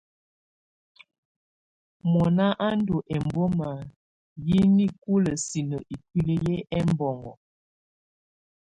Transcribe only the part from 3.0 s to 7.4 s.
ɛmbɔma yǝ nikulǝ sinǝ ikuili yɛ ɛbɔŋɔ.